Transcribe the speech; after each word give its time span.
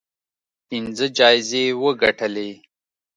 پنځه 0.67 1.05
جایزې 1.17 1.63
وګټلې 1.83 2.49